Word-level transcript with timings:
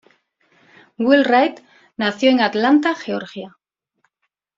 Will 0.97 1.23
Wright 1.25 1.61
nació 1.95 2.31
en 2.31 2.41
Atlanta, 2.41 2.95
Georgia. 2.95 3.55